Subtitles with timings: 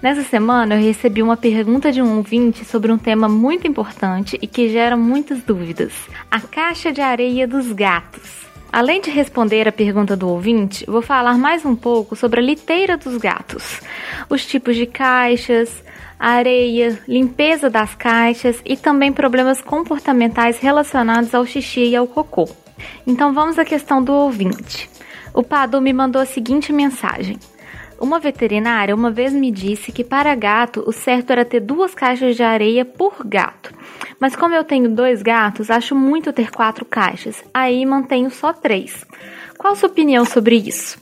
[0.00, 4.46] Nessa semana eu recebi uma pergunta de um ouvinte sobre um tema muito importante e
[4.46, 5.92] que gera muitas dúvidas:
[6.30, 8.47] a caixa de areia dos gatos.
[8.70, 12.98] Além de responder a pergunta do ouvinte, vou falar mais um pouco sobre a liteira
[12.98, 13.80] dos gatos,
[14.28, 15.82] os tipos de caixas,
[16.18, 22.46] areia, limpeza das caixas e também problemas comportamentais relacionados ao xixi e ao cocô.
[23.06, 24.90] Então vamos à questão do ouvinte.
[25.32, 27.38] O Padu me mandou a seguinte mensagem:
[28.00, 32.36] uma veterinária uma vez me disse que para gato o certo era ter duas caixas
[32.36, 33.72] de areia por gato.
[34.20, 37.42] Mas como eu tenho dois gatos, acho muito ter quatro caixas.
[37.52, 39.04] Aí mantenho só três.
[39.56, 41.00] Qual sua opinião sobre isso?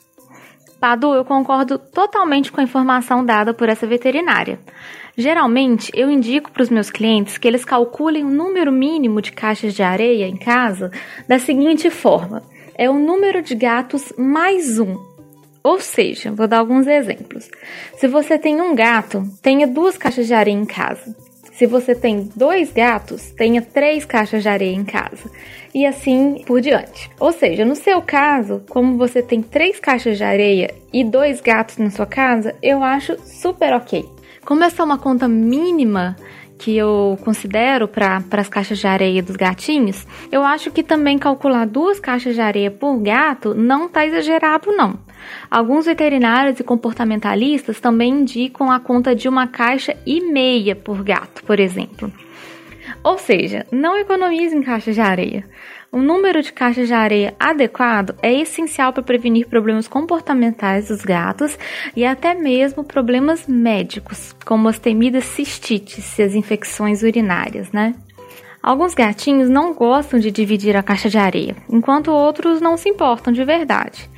[0.80, 4.58] Padu, eu concordo totalmente com a informação dada por essa veterinária.
[5.16, 9.72] Geralmente, eu indico para os meus clientes que eles calculem o número mínimo de caixas
[9.72, 10.90] de areia em casa
[11.26, 12.42] da seguinte forma:
[12.74, 15.05] é o número de gatos mais um.
[15.66, 17.50] Ou seja, vou dar alguns exemplos.
[17.96, 21.12] Se você tem um gato, tenha duas caixas de areia em casa.
[21.54, 25.28] Se você tem dois gatos, tenha três caixas de areia em casa.
[25.74, 27.10] E assim por diante.
[27.18, 31.78] Ou seja, no seu caso, como você tem três caixas de areia e dois gatos
[31.78, 34.08] na sua casa, eu acho super ok.
[34.44, 36.14] Como essa é uma conta mínima
[36.56, 41.66] que eu considero para as caixas de areia dos gatinhos, eu acho que também calcular
[41.66, 45.05] duas caixas de areia por gato não está exagerado, não.
[45.50, 51.42] Alguns veterinários e comportamentalistas também indicam a conta de uma caixa e meia por gato,
[51.44, 52.12] por exemplo.
[53.02, 55.44] Ou seja, não economize em caixas de areia.
[55.92, 61.56] O número de caixas de areia adequado é essencial para prevenir problemas comportamentais dos gatos
[61.94, 67.94] e até mesmo problemas médicos, como as temidas cistites e as infecções urinárias, né?
[68.62, 73.32] Alguns gatinhos não gostam de dividir a caixa de areia, enquanto outros não se importam
[73.32, 74.10] de verdade.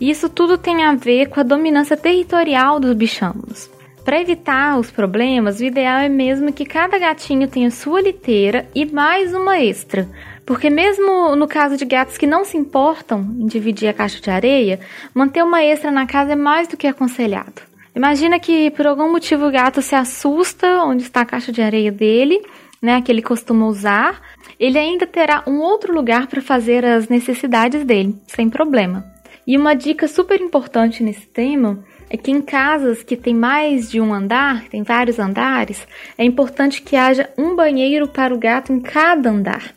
[0.00, 3.70] E isso tudo tem a ver com a dominância territorial dos bichamos.
[4.04, 8.86] Para evitar os problemas, o ideal é mesmo que cada gatinho tenha sua liteira e
[8.86, 10.08] mais uma extra.
[10.44, 14.30] Porque mesmo no caso de gatos que não se importam em dividir a caixa de
[14.30, 14.78] areia,
[15.12, 17.62] manter uma extra na casa é mais do que aconselhado.
[17.96, 21.90] Imagina que por algum motivo o gato se assusta onde está a caixa de areia
[21.90, 22.40] dele,
[22.80, 24.20] né, que ele costuma usar,
[24.60, 29.15] ele ainda terá um outro lugar para fazer as necessidades dele, sem problema.
[29.46, 34.00] E uma dica super importante nesse tema é que em casas que tem mais de
[34.00, 38.80] um andar, tem vários andares, é importante que haja um banheiro para o gato em
[38.80, 39.74] cada andar.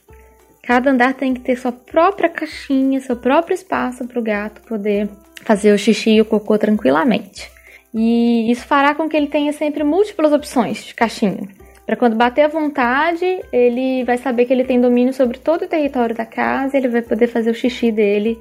[0.63, 5.09] Cada andar tem que ter sua própria caixinha, seu próprio espaço para o gato poder
[5.43, 7.49] fazer o xixi e o cocô tranquilamente.
[7.93, 11.47] E isso fará com que ele tenha sempre múltiplas opções de caixinha.
[11.87, 15.67] Para quando bater à vontade, ele vai saber que ele tem domínio sobre todo o
[15.67, 18.39] território da casa, ele vai poder fazer o xixi dele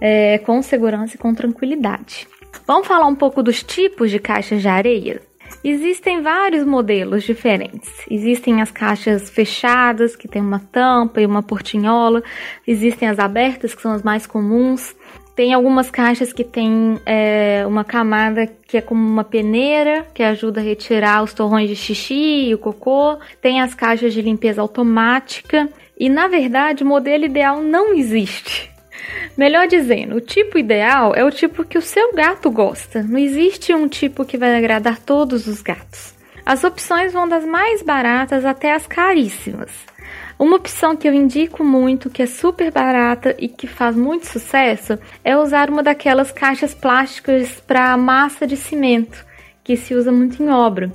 [0.00, 2.26] é, com segurança e com tranquilidade.
[2.66, 5.20] Vamos falar um pouco dos tipos de caixas de areia?
[5.62, 7.90] Existem vários modelos diferentes.
[8.10, 12.22] Existem as caixas fechadas, que tem uma tampa e uma portinhola.
[12.66, 14.94] Existem as abertas, que são as mais comuns.
[15.36, 20.60] Tem algumas caixas que tem é, uma camada que é como uma peneira, que ajuda
[20.60, 23.18] a retirar os torrões de xixi e o cocô.
[23.42, 25.68] Tem as caixas de limpeza automática.
[25.98, 28.70] E na verdade, o modelo ideal não existe.
[29.36, 33.02] Melhor dizendo, o tipo ideal é o tipo que o seu gato gosta.
[33.02, 36.14] Não existe um tipo que vai agradar todos os gatos.
[36.44, 39.70] As opções vão das mais baratas até as caríssimas.
[40.38, 44.98] Uma opção que eu indico muito, que é super barata e que faz muito sucesso,
[45.22, 49.24] é usar uma daquelas caixas plásticas para massa de cimento,
[49.62, 50.90] que se usa muito em obra.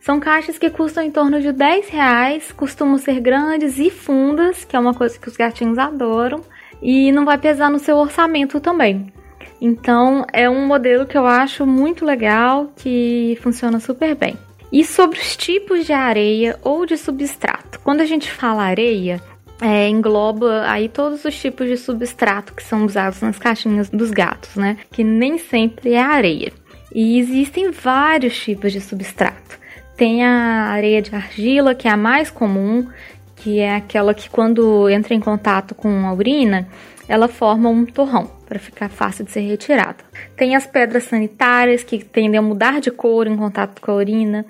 [0.00, 4.74] São caixas que custam em torno de 10 reais, costumam ser grandes e fundas, que
[4.74, 6.42] é uma coisa que os gatinhos adoram
[6.82, 9.12] e não vai pesar no seu orçamento também.
[9.60, 14.36] Então é um modelo que eu acho muito legal, que funciona super bem.
[14.70, 17.80] E sobre os tipos de areia ou de substrato.
[17.80, 19.22] Quando a gente fala areia,
[19.60, 24.56] é, engloba aí todos os tipos de substrato que são usados nas caixinhas dos gatos,
[24.56, 24.76] né?
[24.90, 26.52] Que nem sempre é areia.
[26.94, 29.58] E existem vários tipos de substrato.
[29.96, 32.86] Tem a areia de argila, que é a mais comum,
[33.36, 36.66] que é aquela que quando entra em contato com a urina,
[37.08, 39.98] ela forma um torrão para ficar fácil de ser retirada.
[40.36, 44.44] Tem as pedras sanitárias que tendem a mudar de cor em contato com a urina.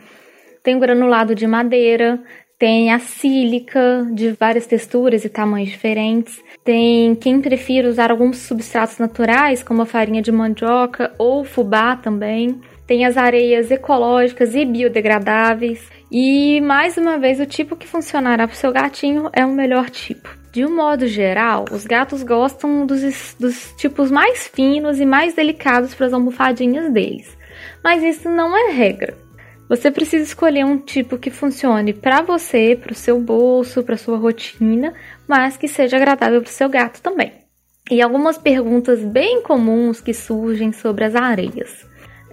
[0.63, 2.21] Tem o granulado de madeira,
[2.59, 6.43] tem a sílica de várias texturas e tamanhos diferentes.
[6.65, 12.61] Tem quem prefira usar alguns substratos naturais, como a farinha de mandioca ou fubá também.
[12.87, 15.91] Tem as areias ecológicas e biodegradáveis.
[16.11, 19.91] E mais uma vez, o tipo que funcionará para o seu gatinho é o melhor
[19.91, 20.29] tipo.
[20.53, 25.95] De um modo geral, os gatos gostam dos, dos tipos mais finos e mais delicados
[25.95, 27.37] para as almofadinhas deles.
[27.83, 29.15] Mas isso não é regra.
[29.69, 34.17] Você precisa escolher um tipo que funcione para você, para o seu bolso, para sua
[34.17, 34.95] rotina,
[35.27, 37.33] mas que seja agradável para o seu gato também.
[37.91, 41.85] E algumas perguntas bem comuns que surgem sobre as areias.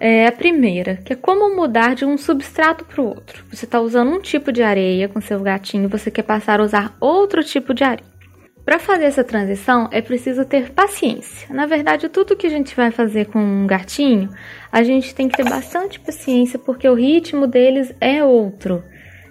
[0.06, 3.46] É a primeira, que é como mudar de um substrato para o outro.
[3.50, 6.98] Você está usando um tipo de areia com seu gatinho, você quer passar a usar
[7.00, 8.06] outro tipo de areia.
[8.66, 11.48] Para fazer essa transição é preciso ter paciência.
[11.56, 14.30] Na verdade, tudo que a gente vai fazer com um gatinho,
[14.70, 18.84] a gente tem que ter bastante paciência porque o ritmo deles é outro.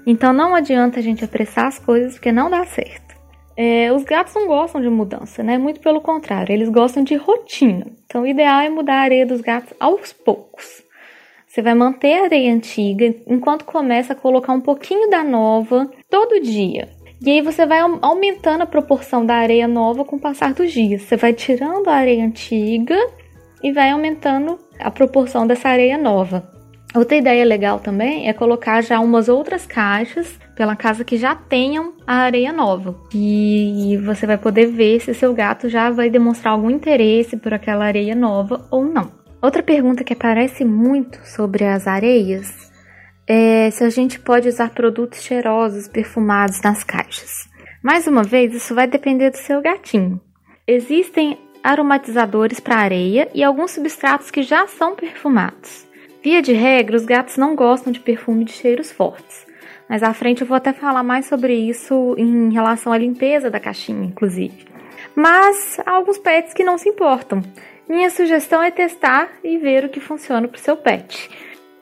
[0.07, 3.12] Então não adianta a gente apressar as coisas porque não dá certo.
[3.57, 5.59] É, os gatos não gostam de mudança, né?
[5.59, 7.87] Muito pelo contrário, eles gostam de rotina.
[8.07, 10.83] Então o ideal é mudar a areia dos gatos aos poucos.
[11.47, 16.41] Você vai manter a areia antiga enquanto começa a colocar um pouquinho da nova todo
[16.41, 16.89] dia.
[17.25, 21.03] E aí você vai aumentando a proporção da areia nova com o passar dos dias.
[21.03, 22.97] Você vai tirando a areia antiga
[23.63, 26.52] e vai aumentando a proporção dessa areia nova.
[26.95, 31.95] Outra ideia legal também é colocar já umas outras caixas pela casa que já tenham
[32.07, 32.95] a areia nova.
[33.15, 37.87] E você vai poder ver se seu gato já vai demonstrar algum interesse por aquela
[37.87, 39.11] areia nova ou não.
[39.41, 42.71] Outra pergunta que aparece muito sobre as areias
[43.27, 47.49] é, se a gente pode usar produtos cheirosos, perfumados nas caixas.
[47.83, 50.21] Mais uma vez, isso vai depender do seu gatinho.
[50.67, 55.87] Existem aromatizadores para areia e alguns substratos que já são perfumados.
[56.23, 59.45] Via de regra, os gatos não gostam de perfume de cheiros fortes.
[59.89, 63.59] Mas à frente eu vou até falar mais sobre isso em relação à limpeza da
[63.59, 64.65] caixinha, inclusive.
[65.17, 67.43] Mas há alguns pets que não se importam.
[67.89, 71.29] Minha sugestão é testar e ver o que funciona para o seu pet.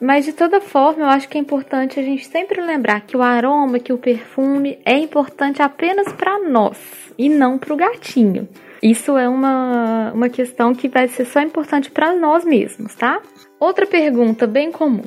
[0.00, 3.22] Mas de toda forma, eu acho que é importante a gente sempre lembrar que o
[3.22, 6.78] aroma, que o perfume é importante apenas para nós
[7.19, 8.48] e não para o gatinho.
[8.82, 13.21] Isso é uma, uma questão que vai ser só importante para nós mesmos, tá?
[13.59, 15.05] Outra pergunta bem comum: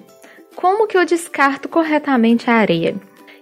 [0.56, 2.96] como que eu descarto corretamente a areia?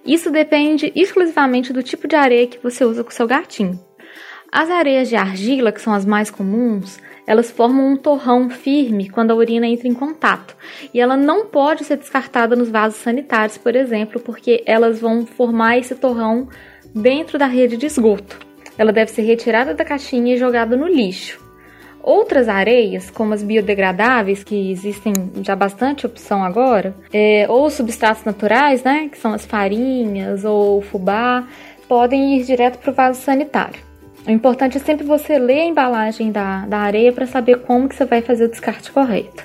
[0.06, 3.80] Isso depende exclusivamente do tipo de areia que você usa com seu gatinho.
[4.52, 9.32] As areias de argila, que são as mais comuns, elas formam um torrão firme quando
[9.32, 10.56] a urina entra em contato.
[10.94, 15.78] E ela não pode ser descartada nos vasos sanitários, por exemplo, porque elas vão formar
[15.78, 16.50] esse torrão
[16.94, 18.51] dentro da rede de esgoto.
[18.78, 21.40] Ela deve ser retirada da caixinha e jogada no lixo.
[22.04, 25.14] Outras areias, como as biodegradáveis, que existem
[25.44, 31.48] já bastante opção agora, é, ou substratos naturais, né, que são as farinhas ou fubá,
[31.88, 33.80] podem ir direto para o vaso sanitário.
[34.26, 37.96] O importante é sempre você ler a embalagem da, da areia para saber como que
[37.96, 39.44] você vai fazer o descarte correto.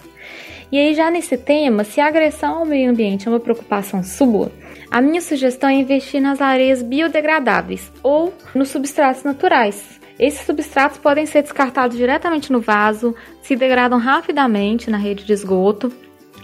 [0.70, 4.50] E aí, já nesse tema, se a agressão ao meio ambiente é uma preocupação sua,
[4.90, 10.00] a minha sugestão é investir nas areias biodegradáveis ou nos substratos naturais.
[10.18, 15.92] Esses substratos podem ser descartados diretamente no vaso, se degradam rapidamente na rede de esgoto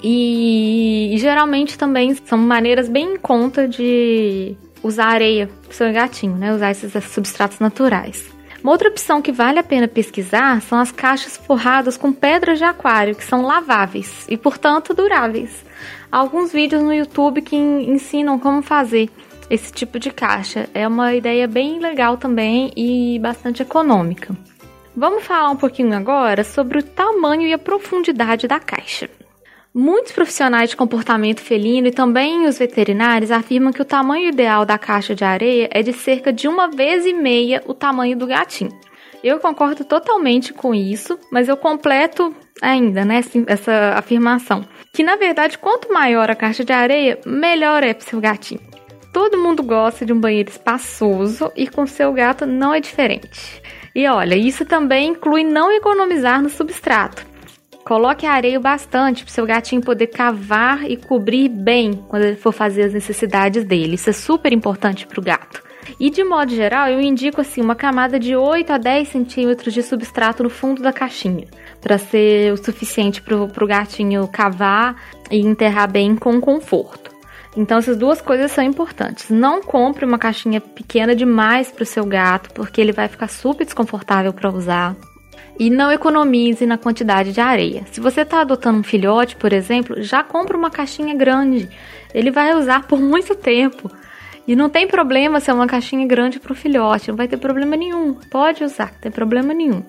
[0.03, 6.37] e, e geralmente também são maneiras bem em conta de usar areia para seu gatinho,
[6.37, 6.53] né?
[6.53, 8.31] Usar esses substratos naturais.
[8.63, 12.65] Uma outra opção que vale a pena pesquisar são as caixas forradas com pedras de
[12.65, 15.65] aquário, que são laváveis e, portanto, duráveis.
[16.13, 19.09] Alguns vídeos no YouTube que ensinam como fazer
[19.49, 20.69] esse tipo de caixa.
[20.75, 24.37] É uma ideia bem legal também e bastante econômica.
[24.95, 29.09] Vamos falar um pouquinho agora sobre o tamanho e a profundidade da caixa.
[29.75, 34.77] Muitos profissionais de comportamento felino e também os veterinários afirmam que o tamanho ideal da
[34.77, 38.79] caixa de areia é de cerca de uma vez e meia o tamanho do gatinho.
[39.23, 44.65] Eu concordo totalmente com isso, mas eu completo ainda, né, essa afirmação.
[44.93, 48.61] Que na verdade, quanto maior a caixa de areia, melhor é para seu gatinho.
[49.13, 53.63] Todo mundo gosta de um banheiro espaçoso e com seu gato não é diferente.
[53.95, 57.25] E olha, isso também inclui não economizar no substrato.
[57.85, 62.85] Coloque areia bastante para seu gatinho poder cavar e cobrir bem quando ele for fazer
[62.85, 63.97] as necessidades dele.
[63.97, 65.63] Isso é super importante para o gato.
[65.99, 69.83] E de modo geral, eu indico assim uma camada de 8 a 10 centímetros de
[69.83, 71.47] substrato no fundo da caixinha,
[71.81, 74.97] para ser o suficiente para o gatinho cavar
[75.31, 77.11] e enterrar bem com conforto.
[77.57, 79.29] Então essas duas coisas são importantes.
[79.29, 83.65] Não compre uma caixinha pequena demais para o seu gato, porque ele vai ficar super
[83.65, 84.97] desconfortável para usar.
[85.59, 87.85] E não economize na quantidade de areia.
[87.93, 91.69] Se você está adotando um filhote, por exemplo, já compra uma caixinha grande.
[92.15, 93.91] Ele vai usar por muito tempo.
[94.47, 97.77] E não tem problema ser uma caixinha grande para o filhote, não vai ter problema
[97.77, 98.15] nenhum.
[98.31, 99.83] Pode usar, não tem problema nenhum.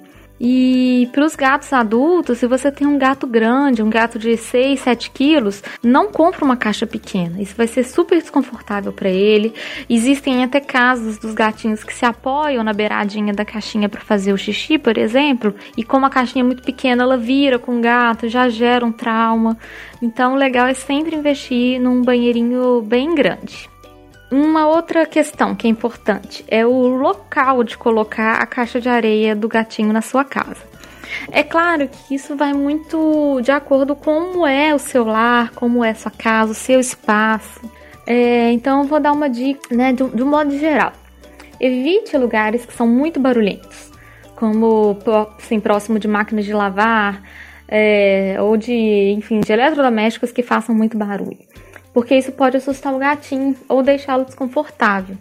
[0.45, 4.79] E para os gatos adultos, se você tem um gato grande, um gato de 6,
[4.79, 7.41] 7 quilos, não compre uma caixa pequena.
[7.41, 9.53] Isso vai ser super desconfortável para ele.
[9.89, 14.37] Existem até casos dos gatinhos que se apoiam na beiradinha da caixinha para fazer o
[14.37, 18.27] xixi, por exemplo, e como a caixinha é muito pequena, ela vira com o gato,
[18.27, 19.57] já gera um trauma.
[20.01, 23.72] Então, o legal é sempre investir num banheirinho bem grande.
[24.33, 29.35] Uma outra questão que é importante é o local de colocar a caixa de areia
[29.35, 30.63] do gatinho na sua casa.
[31.31, 35.83] É claro que isso vai muito de acordo com como é o seu lar, como
[35.83, 37.61] é sua casa, o seu espaço.
[38.07, 40.93] É, então vou dar uma dica, né, de, de um modo geral.
[41.59, 43.91] Evite lugares que são muito barulhentos,
[44.35, 44.97] como
[45.37, 47.21] assim, próximo de máquinas de lavar,
[47.67, 51.52] é, ou de, enfim, de eletrodomésticos que façam muito barulho
[51.93, 55.15] porque isso pode assustar o gatinho ou deixá-lo desconfortável.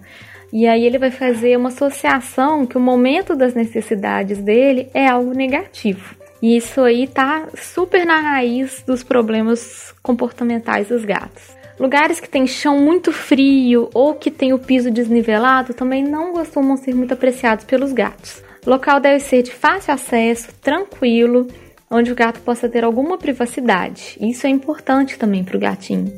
[0.52, 5.33] E aí ele vai fazer uma associação que o momento das necessidades dele é algo
[5.33, 6.14] negativo.
[6.43, 11.57] E isso aí tá super na raiz dos problemas comportamentais dos gatos.
[11.79, 16.76] Lugares que tem chão muito frio ou que tem o piso desnivelado também não costumam
[16.76, 18.43] ser muito apreciados pelos gatos.
[18.67, 21.49] O local deve ser de fácil acesso, tranquilo,
[21.91, 24.19] onde o gato possa ter alguma privacidade.
[24.21, 26.12] Isso é importante também para o gatinho.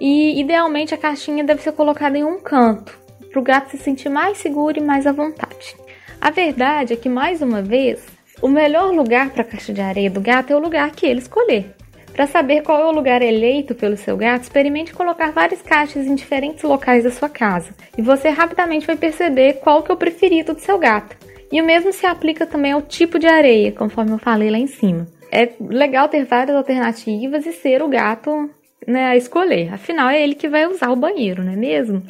[0.00, 2.98] E idealmente a caixinha deve ser colocada em um canto,
[3.30, 5.76] para o gato se sentir mais seguro e mais à vontade.
[6.20, 8.04] A verdade é que, mais uma vez,
[8.40, 11.20] o melhor lugar para a caixa de areia do gato é o lugar que ele
[11.20, 11.74] escolher.
[12.12, 16.16] Para saber qual é o lugar eleito pelo seu gato, experimente colocar várias caixas em
[16.16, 20.52] diferentes locais da sua casa e você rapidamente vai perceber qual que é o preferido
[20.52, 21.16] do seu gato.
[21.52, 24.66] E o mesmo se aplica também ao tipo de areia, conforme eu falei lá em
[24.66, 25.06] cima.
[25.30, 28.50] É legal ter várias alternativas e ser o gato
[28.88, 29.74] né, a escolher.
[29.74, 32.02] Afinal, é ele que vai usar o banheiro, não é mesmo?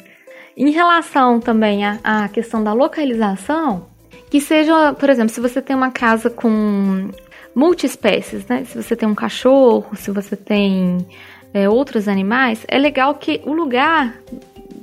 [0.55, 3.87] Em relação também à, à questão da localização,
[4.31, 7.09] que seja, por exemplo, se você tem uma casa com
[7.53, 8.63] multiespécies, né?
[8.63, 11.05] Se você tem um cachorro, se você tem
[11.53, 14.15] é, outros animais, é legal que o lugar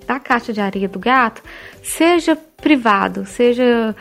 [0.07, 1.43] da caixa de areia do gato
[1.83, 3.97] seja privado, seja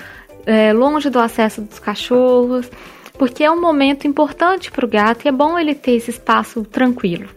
[0.46, 2.70] é, longe do acesso dos cachorros,
[3.18, 6.64] porque é um momento importante para o gato e é bom ele ter esse espaço
[6.66, 7.30] tranquilo.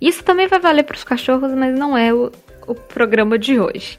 [0.00, 2.30] Isso também vai valer para os cachorros, mas não é o,
[2.66, 3.98] o programa de hoje.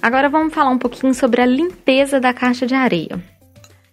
[0.00, 3.18] Agora vamos falar um pouquinho sobre a limpeza da caixa de areia.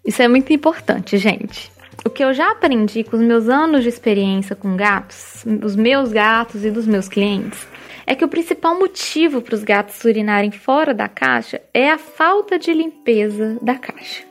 [0.06, 1.72] Isso é muito importante, gente.
[2.06, 6.12] O que eu já aprendi com os meus anos de experiência com gatos, os meus
[6.12, 7.66] gatos e dos meus clientes,
[8.06, 12.60] é que o principal motivo para os gatos urinarem fora da caixa é a falta
[12.60, 14.24] de limpeza da caixa.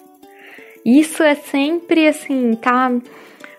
[0.85, 2.91] Isso é sempre assim, tá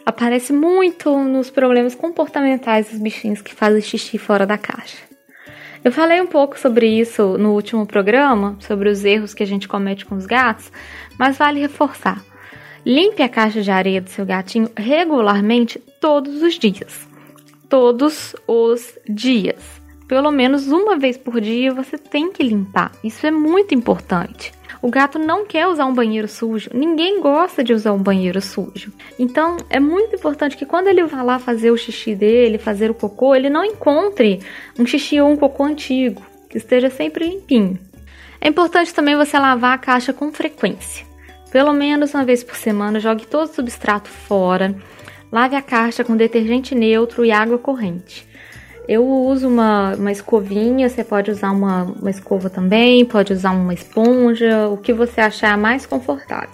[0.06, 4.98] aparece muito nos problemas comportamentais dos bichinhos que fazem xixi fora da caixa.
[5.84, 9.68] Eu falei um pouco sobre isso no último programa, sobre os erros que a gente
[9.68, 10.72] comete com os gatos,
[11.20, 12.24] mas vale reforçar.
[12.86, 17.08] Limpe a caixa de areia do seu gatinho regularmente todos os dias.
[17.70, 19.62] Todos os dias.
[20.08, 22.92] Pelo menos uma vez por dia você tem que limpar.
[23.04, 24.54] Isso é muito importante.
[24.82, 26.70] O gato não quer usar um banheiro sujo.
[26.74, 28.92] Ninguém gosta de usar um banheiro sujo.
[29.18, 32.94] Então, é muito importante que quando ele vá lá fazer o xixi dele, fazer o
[32.94, 34.40] cocô, ele não encontre
[34.78, 37.80] um xixi ou um cocô antigo, que esteja sempre limpinho.
[38.42, 41.06] É importante também você lavar a caixa com frequência.
[41.52, 44.76] Pelo menos uma vez por semana, jogue todo o substrato fora.
[45.32, 48.28] Lave a caixa com detergente neutro e água corrente.
[48.88, 53.74] Eu uso uma, uma escovinha, você pode usar uma, uma escova também, pode usar uma
[53.74, 56.50] esponja, o que você achar mais confortável.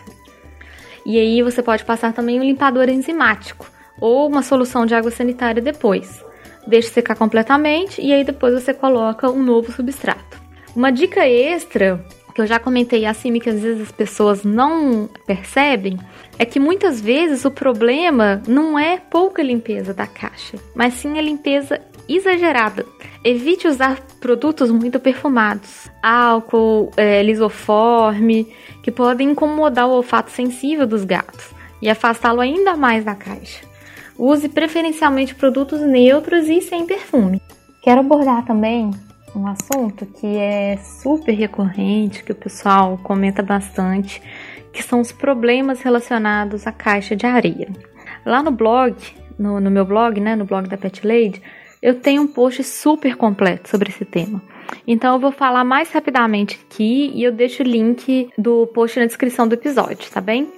[1.06, 3.70] E aí você pode passar também um limpador enzimático
[4.00, 6.24] ou uma solução de água sanitária depois.
[6.68, 10.40] Deixe secar completamente e aí depois você coloca um novo substrato.
[10.76, 12.06] Uma dica extra
[12.36, 15.98] que eu já comentei acima que às vezes as pessoas não percebem
[16.38, 21.22] é que muitas vezes o problema não é pouca limpeza da caixa, mas sim a
[21.22, 21.82] limpeza
[22.16, 22.86] exagerada.
[23.24, 28.48] Evite usar produtos muito perfumados, álcool, é, lisoforme,
[28.82, 31.50] que podem incomodar o olfato sensível dos gatos
[31.82, 33.62] e afastá-lo ainda mais da caixa.
[34.18, 37.42] Use preferencialmente produtos neutros e sem perfume.
[37.82, 38.92] Quero abordar também
[39.36, 44.22] um assunto que é super recorrente, que o pessoal comenta bastante,
[44.74, 47.70] que são os problemas relacionados à caixa de areia.
[48.26, 48.96] Lá no blog,
[49.38, 51.42] no, no meu blog, né, no blog da Pet Lady,
[51.82, 54.42] eu tenho um post super completo sobre esse tema.
[54.86, 59.06] Então eu vou falar mais rapidamente aqui e eu deixo o link do post na
[59.06, 60.52] descrição do episódio, tá bem?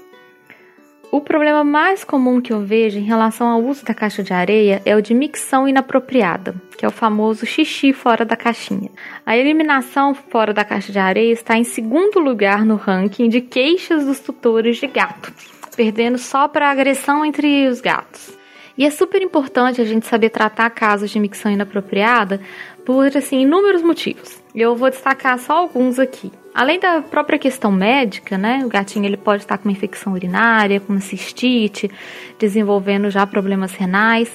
[1.12, 4.82] O problema mais comum que eu vejo em relação ao uso da caixa de areia
[4.86, 8.90] é o de micção inapropriada, que é o famoso xixi fora da caixinha.
[9.26, 14.06] A eliminação fora da caixa de areia está em segundo lugar no ranking de queixas
[14.06, 15.34] dos tutores de gato,
[15.76, 18.41] perdendo só para agressão entre os gatos.
[18.82, 22.42] E é super importante a gente saber tratar casos de micção inapropriada
[22.84, 24.42] por assim inúmeros motivos.
[24.56, 26.32] Eu vou destacar só alguns aqui.
[26.52, 28.66] Além da própria questão médica, né?
[28.66, 31.92] O gatinho ele pode estar com uma infecção urinária, com uma cistite,
[32.40, 34.32] desenvolvendo já problemas renais.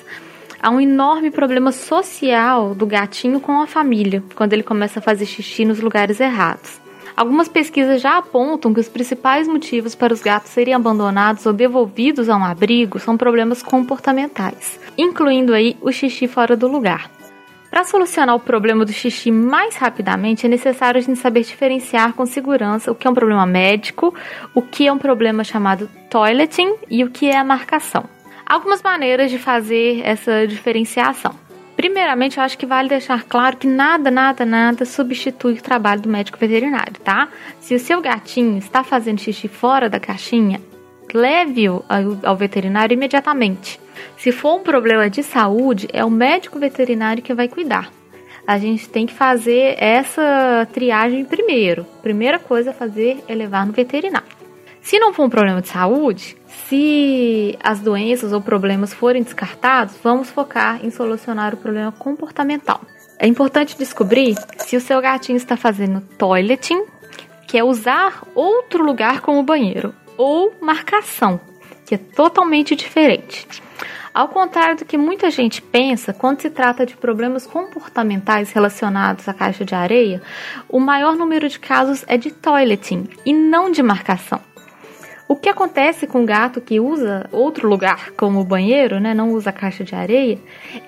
[0.62, 5.26] Há um enorme problema social do gatinho com a família, quando ele começa a fazer
[5.26, 6.85] xixi nos lugares errados.
[7.16, 12.28] Algumas pesquisas já apontam que os principais motivos para os gatos serem abandonados ou devolvidos
[12.28, 17.10] a um abrigo são problemas comportamentais, incluindo aí o xixi fora do lugar.
[17.70, 22.26] Para solucionar o problema do xixi mais rapidamente, é necessário a gente saber diferenciar com
[22.26, 24.14] segurança o que é um problema médico,
[24.54, 28.04] o que é um problema chamado toileting e o que é a marcação.
[28.44, 31.34] Algumas maneiras de fazer essa diferenciação.
[31.76, 36.08] Primeiramente, eu acho que vale deixar claro que nada, nada, nada substitui o trabalho do
[36.08, 37.28] médico veterinário, tá?
[37.60, 40.60] Se o seu gatinho está fazendo xixi fora da caixinha,
[41.12, 41.84] leve-o
[42.24, 43.78] ao veterinário imediatamente.
[44.16, 47.90] Se for um problema de saúde, é o médico veterinário que vai cuidar.
[48.46, 51.84] A gente tem que fazer essa triagem primeiro.
[52.02, 54.36] Primeira coisa a fazer é levar no veterinário.
[54.80, 56.36] Se não for um problema de saúde,
[56.68, 62.80] se as doenças ou problemas forem descartados, vamos focar em solucionar o problema comportamental.
[63.18, 66.84] É importante descobrir se o seu gatinho está fazendo toileting,
[67.46, 71.40] que é usar outro lugar como banheiro, ou marcação,
[71.84, 73.46] que é totalmente diferente.
[74.12, 79.34] Ao contrário do que muita gente pensa, quando se trata de problemas comportamentais relacionados à
[79.34, 80.22] caixa de areia,
[80.68, 84.40] o maior número de casos é de toileting e não de marcação.
[85.28, 89.32] O que acontece com o gato que usa outro lugar, como o banheiro, né, não
[89.32, 90.38] usa a caixa de areia,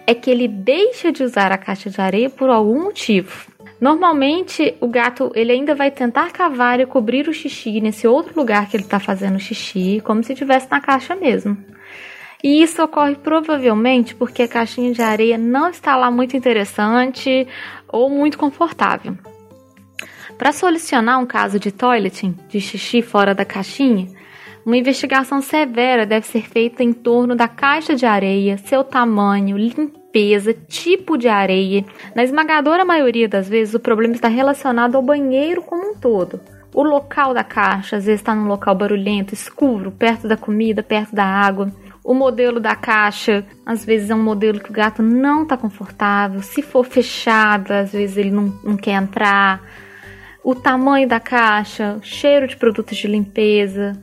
[0.07, 3.51] é que ele deixa de usar a caixa de areia por algum motivo.
[3.81, 8.69] Normalmente, o gato ele ainda vai tentar cavar e cobrir o xixi nesse outro lugar
[8.69, 11.57] que ele está fazendo xixi, como se estivesse na caixa mesmo.
[12.43, 17.47] E isso ocorre provavelmente porque a caixinha de areia não está lá muito interessante
[17.89, 19.17] ou muito confortável.
[20.37, 24.07] Para solucionar um caso de toileting, de xixi fora da caixinha,
[24.69, 30.53] uma investigação severa deve ser feita em torno da caixa de areia, seu tamanho, limpeza
[30.53, 31.87] tipo de areia.
[32.15, 36.39] Na esmagadora maioria das vezes, o problema está relacionado ao banheiro como um todo.
[36.75, 41.17] O local da caixa, às vezes está num local barulhento, escuro, perto da comida, perto
[41.17, 41.73] da água.
[42.05, 46.43] O modelo da caixa, às vezes é um modelo que o gato não está confortável.
[46.43, 49.63] Se for fechado, às vezes ele não, não quer entrar.
[50.45, 53.95] O tamanho da caixa, cheiro de produtos de limpeza,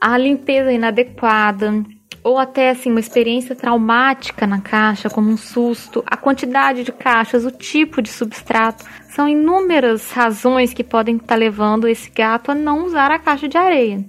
[0.00, 1.84] a limpeza inadequada
[2.22, 7.44] ou até assim uma experiência traumática na caixa, como um susto, a quantidade de caixas,
[7.44, 12.84] o tipo de substrato, são inúmeras razões que podem estar levando esse gato a não
[12.84, 14.04] usar a caixa de areia.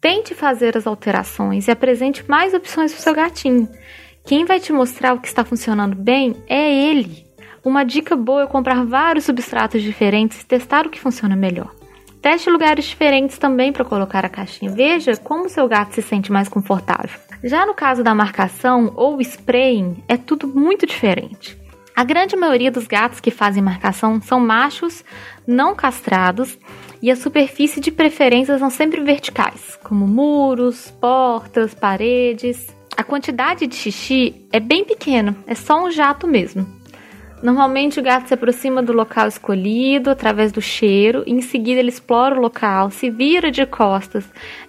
[0.00, 3.68] Tente fazer as alterações e apresente mais opções para o seu gatinho.
[4.24, 7.24] Quem vai te mostrar o que está funcionando bem é ele.
[7.64, 11.72] Uma dica boa é comprar vários substratos diferentes e testar o que funciona melhor.
[12.22, 14.70] Teste lugares diferentes também para colocar a caixinha.
[14.70, 17.18] Veja como seu gato se sente mais confortável.
[17.42, 21.60] Já no caso da marcação ou spraying, é tudo muito diferente.
[21.96, 25.04] A grande maioria dos gatos que fazem marcação são machos
[25.44, 26.56] não castrados
[27.02, 32.68] e a superfície de preferência são sempre verticais, como muros, portas, paredes.
[32.96, 36.81] A quantidade de xixi é bem pequena, é só um jato mesmo.
[37.42, 42.36] Normalmente o gato se aproxima do local escolhido através do cheiro, em seguida ele explora
[42.36, 44.24] o local, se vira de costas,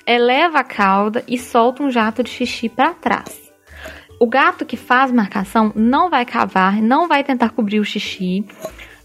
[0.07, 3.43] eleva a cauda e solta um jato de xixi para trás.
[4.19, 8.43] O gato que faz marcação não vai cavar, não vai tentar cobrir o xixi,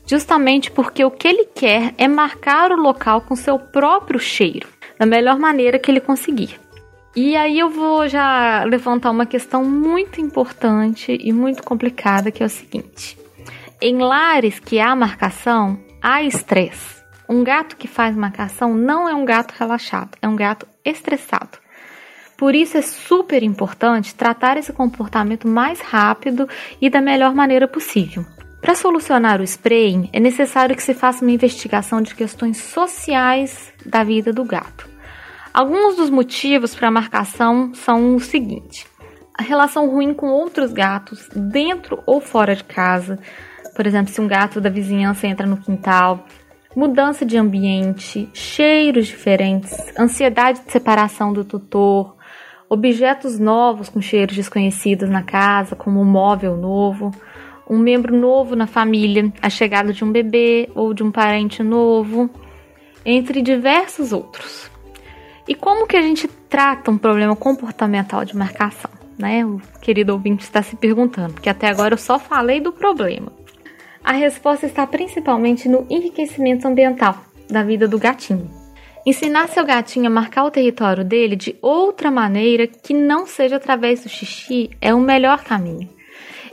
[0.07, 4.66] justamente porque o que ele quer é marcar o local com seu próprio cheiro,
[4.98, 6.59] da melhor maneira que ele conseguir.
[7.14, 12.46] E aí eu vou já levantar uma questão muito importante e muito complicada, que é
[12.46, 13.17] o seguinte:
[13.80, 16.98] em lares que há marcação, há estresse.
[17.28, 21.58] Um gato que faz marcação não é um gato relaxado, é um gato estressado.
[22.36, 26.48] Por isso é super importante tratar esse comportamento mais rápido
[26.80, 28.24] e da melhor maneira possível.
[28.60, 34.02] Para solucionar o spraying, é necessário que se faça uma investigação de questões sociais da
[34.02, 34.88] vida do gato.
[35.54, 38.86] Alguns dos motivos para a marcação são o seguinte:
[39.36, 43.18] a relação ruim com outros gatos, dentro ou fora de casa.
[43.78, 46.26] Por exemplo, se um gato da vizinhança entra no quintal,
[46.74, 52.16] mudança de ambiente, cheiros diferentes, ansiedade de separação do tutor,
[52.68, 57.12] objetos novos com cheiros desconhecidos na casa, como um móvel novo,
[57.70, 62.28] um membro novo na família, a chegada de um bebê ou de um parente novo,
[63.06, 64.68] entre diversos outros.
[65.46, 68.90] E como que a gente trata um problema comportamental de marcação?
[69.16, 69.46] Né?
[69.46, 73.38] O querido ouvinte está se perguntando, porque até agora eu só falei do problema.
[74.02, 78.50] A resposta está principalmente no enriquecimento ambiental da vida do gatinho.
[79.04, 84.02] Ensinar seu gatinho a marcar o território dele de outra maneira que não seja através
[84.02, 85.88] do xixi é o melhor caminho.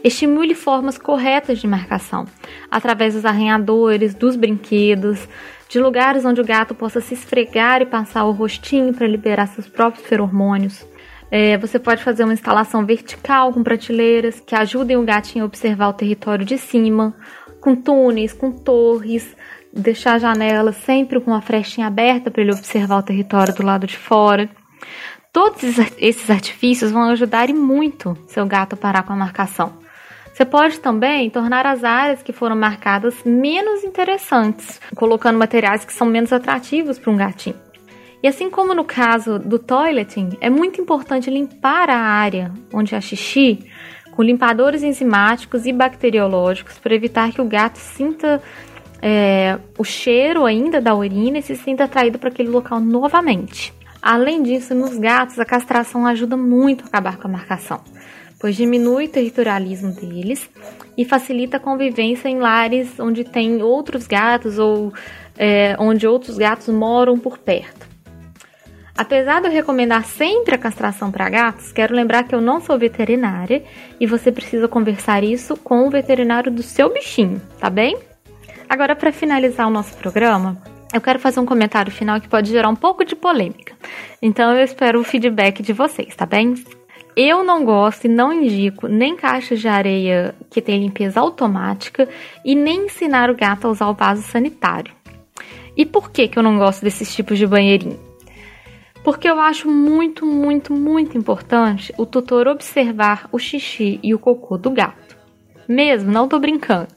[0.03, 2.25] Estimule formas corretas de marcação,
[2.69, 5.27] através dos arranhadores, dos brinquedos,
[5.67, 9.67] de lugares onde o gato possa se esfregar e passar o rostinho para liberar seus
[9.67, 10.85] próprios feromônios.
[11.37, 15.89] É, você pode fazer uma instalação vertical com prateleiras que ajudem o gatinho a observar
[15.89, 17.13] o território de cima,
[17.59, 19.35] com túneis, com torres,
[19.73, 23.85] deixar a janela sempre com a frestinha aberta para ele observar o território do lado
[23.85, 24.49] de fora.
[25.33, 25.61] Todos
[25.97, 29.73] esses artifícios vão ajudar e muito seu gato a parar com a marcação.
[30.33, 36.07] Você pode também tornar as áreas que foram marcadas menos interessantes, colocando materiais que são
[36.07, 37.64] menos atrativos para um gatinho.
[38.25, 42.99] E assim como no caso do toileting, é muito importante limpar a área onde há
[42.99, 43.59] xixi
[44.13, 48.41] com limpadores enzimáticos e bacteriológicos para evitar que o gato sinta
[48.99, 53.71] é, o cheiro ainda da urina e se sinta atraído para aquele local novamente.
[54.01, 57.79] Além disso, nos gatos, a castração ajuda muito a acabar com a marcação,
[58.39, 60.49] pois diminui o territorialismo deles
[60.97, 64.91] e facilita a convivência em lares onde tem outros gatos ou
[65.37, 67.93] é, onde outros gatos moram por perto.
[68.97, 72.79] Apesar de eu recomendar sempre a castração para gatos, quero lembrar que eu não sou
[72.79, 73.61] veterinária
[73.99, 77.97] e você precisa conversar isso com o veterinário do seu bichinho, tá bem?
[78.69, 80.57] Agora, para finalizar o nosso programa,
[80.93, 83.75] eu quero fazer um comentário final que pode gerar um pouco de polêmica.
[84.21, 86.55] Então, eu espero o feedback de vocês, tá bem?
[87.17, 92.07] Eu não gosto e não indico nem caixas de areia que tem limpeza automática
[92.45, 94.93] e nem ensinar o gato a usar o vaso sanitário.
[95.75, 98.14] E por que, que eu não gosto desses tipos de banheirinho?
[99.05, 104.57] Porque eu acho muito, muito, muito importante o tutor observar o xixi e o cocô
[104.57, 105.15] do gato.
[105.67, 106.87] Mesmo, não tô brincando.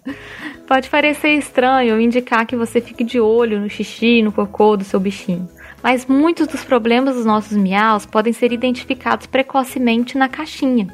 [0.67, 4.85] Pode parecer estranho indicar que você fique de olho no xixi e no cocô do
[4.85, 5.47] seu bichinho,
[5.83, 10.89] mas muitos dos problemas dos nossos miaus podem ser identificados precocemente na caixinha.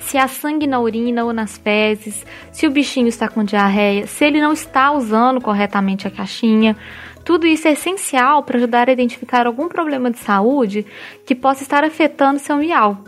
[0.00, 4.24] Se há sangue na urina ou nas fezes, se o bichinho está com diarreia, se
[4.24, 6.76] ele não está usando corretamente a caixinha,
[7.24, 10.84] tudo isso é essencial para ajudar a identificar algum problema de saúde
[11.24, 13.04] que possa estar afetando seu miau.